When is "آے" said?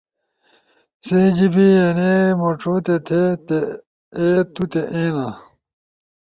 4.19-4.27